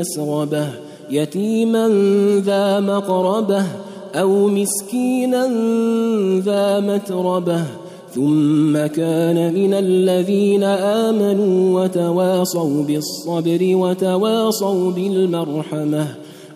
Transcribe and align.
مسغبه 0.00 0.68
يتيما 1.10 1.88
ذا 2.44 2.80
مقربة 2.80 3.64
أو 4.14 4.48
مسكينا 4.48 5.46
ذا 6.38 6.80
متربة. 6.80 7.64
ثم 8.14 8.86
كان 8.86 9.54
من 9.54 9.74
الذين 9.74 10.62
آمنوا 10.64 11.80
وتواصوا 11.80 12.82
بالصبر 12.82 13.58
وتواصوا 13.62 14.90
بالمرحمة. 14.90 16.06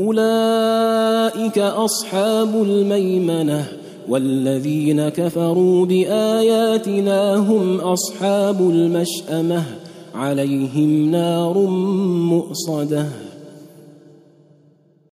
أولئك 0.00 1.58
أصحاب 1.58 2.62
الميمنة 2.62 3.64
والذين 4.08 5.08
كفروا 5.08 5.86
بآياتنا 5.86 7.36
هم 7.36 7.80
أصحاب 7.80 8.60
المشأمة. 8.60 9.62
عليهم 10.14 11.10
نار 11.10 11.58
مؤصدة. 12.32 13.08